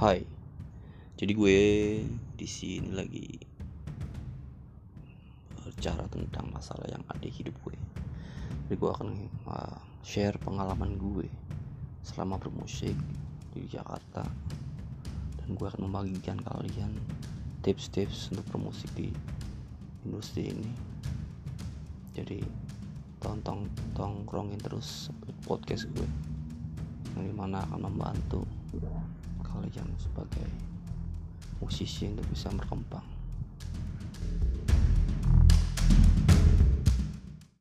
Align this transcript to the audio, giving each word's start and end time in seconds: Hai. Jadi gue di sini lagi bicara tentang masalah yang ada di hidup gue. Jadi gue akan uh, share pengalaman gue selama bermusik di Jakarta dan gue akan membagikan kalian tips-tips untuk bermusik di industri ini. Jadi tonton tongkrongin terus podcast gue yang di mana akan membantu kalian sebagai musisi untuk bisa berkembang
Hai. 0.00 0.24
Jadi 1.20 1.32
gue 1.36 1.60
di 2.32 2.48
sini 2.48 2.88
lagi 2.88 3.36
bicara 5.60 6.08
tentang 6.08 6.48
masalah 6.48 6.88
yang 6.88 7.04
ada 7.04 7.20
di 7.20 7.28
hidup 7.28 7.52
gue. 7.68 7.76
Jadi 8.64 8.80
gue 8.80 8.90
akan 8.96 9.28
uh, 9.44 9.76
share 10.00 10.40
pengalaman 10.40 10.96
gue 10.96 11.28
selama 12.00 12.40
bermusik 12.40 12.96
di 13.52 13.68
Jakarta 13.68 14.24
dan 15.36 15.48
gue 15.52 15.68
akan 15.68 15.84
membagikan 15.84 16.40
kalian 16.48 16.96
tips-tips 17.60 18.32
untuk 18.32 18.48
bermusik 18.56 18.88
di 18.96 19.12
industri 20.08 20.48
ini. 20.48 20.72
Jadi 22.16 22.40
tonton 23.20 23.68
tongkrongin 23.92 24.64
terus 24.64 25.12
podcast 25.44 25.84
gue 25.92 26.29
yang 27.20 27.28
di 27.28 27.36
mana 27.36 27.60
akan 27.68 27.92
membantu 27.92 28.40
kalian 29.44 29.92
sebagai 30.00 30.48
musisi 31.60 32.08
untuk 32.08 32.24
bisa 32.32 32.48
berkembang 32.48 33.19